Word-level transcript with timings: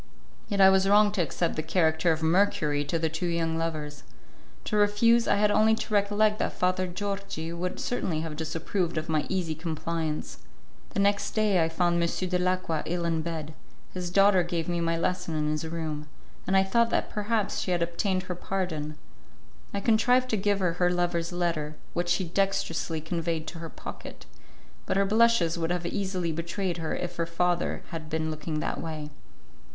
Yet 0.47 0.59
I 0.59 0.71
was 0.71 0.89
wrong 0.89 1.11
to 1.11 1.21
accept 1.21 1.55
the 1.55 1.61
character 1.61 2.11
of 2.11 2.23
Mercury 2.23 2.83
to 2.85 2.97
the 2.97 3.07
two 3.07 3.27
young 3.27 3.55
lovers. 3.55 4.01
To 4.63 4.75
refuse, 4.75 5.27
I 5.27 5.35
had 5.35 5.51
only 5.51 5.75
to 5.75 5.93
recollect 5.93 6.39
that 6.39 6.53
Father 6.53 6.87
Georgi 6.87 7.53
would 7.53 7.79
certainly 7.79 8.21
have 8.21 8.35
disapproved 8.35 8.97
of 8.97 9.09
my 9.09 9.27
easy 9.29 9.53
compliance. 9.53 10.39
The 10.89 10.99
next 10.99 11.33
day 11.35 11.63
I 11.63 11.69
found 11.69 12.01
M. 12.01 12.09
Dalacqua 12.09 12.81
ill 12.87 13.05
in 13.05 13.21
bed; 13.21 13.53
his 13.93 14.09
daughter 14.09 14.41
gave 14.41 14.67
me 14.67 14.81
my 14.81 14.97
lesson 14.97 15.35
in 15.35 15.51
his 15.51 15.67
room, 15.67 16.07
and 16.47 16.57
I 16.57 16.63
thought 16.63 16.89
that 16.89 17.11
perhaps 17.11 17.59
she 17.59 17.69
had 17.69 17.83
obtained 17.83 18.23
her 18.23 18.33
pardon. 18.33 18.95
I 19.71 19.79
contrived 19.81 20.31
to 20.31 20.35
give 20.35 20.57
her 20.61 20.73
her 20.81 20.89
lover's 20.91 21.31
letter, 21.31 21.75
which 21.93 22.09
she 22.09 22.23
dextrously 22.27 23.01
conveyed 23.01 23.45
to 23.49 23.59
her 23.59 23.69
pocket, 23.69 24.25
but 24.87 24.97
her 24.97 25.05
blushes 25.05 25.59
would 25.59 25.69
have 25.69 25.85
easily 25.85 26.31
betrayed 26.31 26.77
her 26.77 26.95
if 26.95 27.17
her 27.17 27.27
father 27.27 27.83
had 27.91 28.09
been 28.09 28.31
looking 28.31 28.61
that 28.61 28.81
way. 28.81 29.11